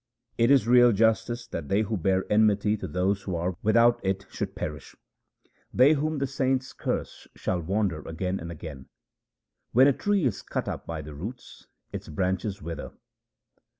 It 0.35 0.49
is 0.49 0.67
real 0.67 0.93
justice 0.93 1.45
that 1.49 1.69
they 1.69 1.83
who 1.83 1.95
bear 1.95 2.25
enmity 2.27 2.75
to 2.75 2.87
those 2.87 3.21
who 3.21 3.35
are 3.35 3.55
without 3.61 3.99
it 4.03 4.25
should 4.31 4.55
perish. 4.55 4.95
They 5.71 5.93
whom 5.93 6.17
the 6.17 6.25
saints 6.25 6.73
curse 6.73 7.27
shall 7.35 7.59
wander 7.61 8.01
again 8.07 8.39
and 8.39 8.51
again: 8.51 8.87
When 9.73 9.85
a 9.85 9.93
tree 9.93 10.25
is 10.25 10.41
cut 10.41 10.67
up 10.67 10.87
by 10.87 11.03
the 11.03 11.13
roots, 11.13 11.67
its 11.93 12.07
branches 12.09 12.63
wither. 12.63 12.93